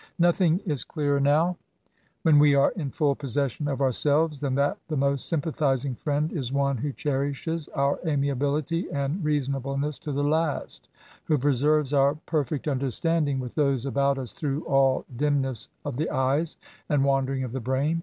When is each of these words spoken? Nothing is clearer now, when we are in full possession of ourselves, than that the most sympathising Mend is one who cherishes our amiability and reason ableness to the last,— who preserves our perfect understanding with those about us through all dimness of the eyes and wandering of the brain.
Nothing 0.17 0.57
is 0.65 0.83
clearer 0.83 1.19
now, 1.19 1.57
when 2.23 2.39
we 2.39 2.55
are 2.55 2.71
in 2.71 2.89
full 2.89 3.13
possession 3.13 3.67
of 3.67 3.81
ourselves, 3.81 4.39
than 4.39 4.55
that 4.55 4.79
the 4.87 4.97
most 4.97 5.29
sympathising 5.29 5.95
Mend 6.07 6.31
is 6.33 6.51
one 6.51 6.77
who 6.77 6.91
cherishes 6.91 7.67
our 7.67 7.99
amiability 8.03 8.89
and 8.89 9.23
reason 9.23 9.53
ableness 9.53 9.99
to 9.99 10.11
the 10.11 10.23
last,— 10.23 10.89
who 11.25 11.37
preserves 11.37 11.93
our 11.93 12.15
perfect 12.25 12.67
understanding 12.67 13.39
with 13.39 13.53
those 13.53 13.85
about 13.85 14.17
us 14.17 14.33
through 14.33 14.63
all 14.65 15.05
dimness 15.15 15.69
of 15.85 15.97
the 15.97 16.09
eyes 16.09 16.57
and 16.89 17.03
wandering 17.05 17.43
of 17.43 17.51
the 17.51 17.59
brain. 17.59 17.99